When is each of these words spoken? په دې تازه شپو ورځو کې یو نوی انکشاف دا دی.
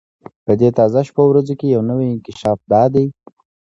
په 0.45 0.53
دې 0.59 0.69
تازه 0.79 0.99
شپو 1.07 1.23
ورځو 1.27 1.53
کې 1.59 1.67
یو 1.75 1.81
نوی 1.89 2.07
انکشاف 2.11 2.59
دا 2.71 2.83
دی. 2.93 3.05